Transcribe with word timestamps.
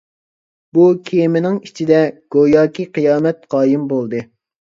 بۇ 0.77 0.85
كېمىنىڭ 1.09 1.59
ئىچىدە 1.67 1.99
گوياكى 2.37 2.87
قىيامەت 2.97 3.45
قايىم 3.55 3.87
بولدى. 3.93 4.23